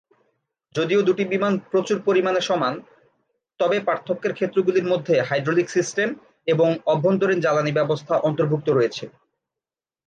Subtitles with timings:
[0.75, 2.73] যদিও দুটি বিমান প্রচুর পরিমাণে সমান,
[3.59, 6.09] তবে পার্থক্যের ক্ষেত্রগুলির মধ্যে হাইড্রোলিক সিস্টেম
[6.47, 9.05] এবং অভ্যন্তরীণ জ্বালানী ব্যবস্থা অন্তর্ভুক্ত রয়েছে।